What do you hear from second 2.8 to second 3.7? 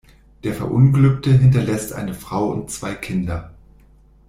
Kinder.